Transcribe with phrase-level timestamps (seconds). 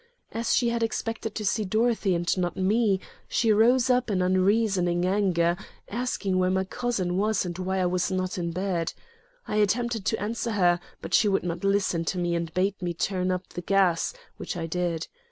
[0.31, 5.05] As she had expected to see Dorothy and not me, she rose up in unreasoning
[5.05, 5.55] anger,
[5.91, 8.93] asking where my cousin was and why I was not in bed.
[9.47, 12.95] I attempted to answer her, but she would not listen to me and bade me
[12.95, 15.07] turn up the gas, which I did.